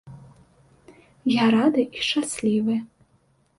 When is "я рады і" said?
1.33-2.07